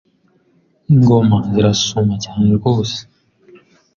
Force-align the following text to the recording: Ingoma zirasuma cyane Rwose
Ingoma 0.93 1.37
zirasuma 1.51 2.13
cyane 2.23 2.47
Rwose 2.57 2.99